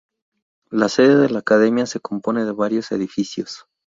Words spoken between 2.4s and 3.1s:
de varios